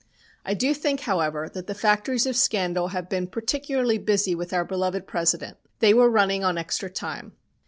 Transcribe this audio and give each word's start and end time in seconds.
I 0.43 0.55
do 0.55 0.73
think, 0.73 1.01
however, 1.01 1.47
that 1.49 1.67
the 1.67 1.75
factories 1.75 2.25
of 2.25 2.35
scandal 2.35 2.87
had 2.87 3.07
been 3.07 3.27
particularly 3.27 3.99
busy 3.99 4.33
with 4.33 4.51
our 4.51 4.65
beloved 4.65 5.05
President. 5.05 5.57
They 5.77 5.93
were 5.93 6.09
running 6.09 6.43
on 6.43 6.57
extra 6.57 6.89
time. 6.89 7.33